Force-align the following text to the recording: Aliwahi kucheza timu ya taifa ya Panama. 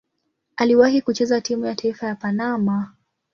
Aliwahi 0.55 1.01
kucheza 1.01 1.41
timu 1.41 1.65
ya 1.65 1.75
taifa 1.75 2.07
ya 2.07 2.15
Panama. 2.15 2.93